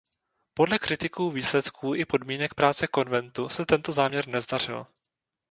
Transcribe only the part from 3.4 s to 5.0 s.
se tento záměr nezdařil.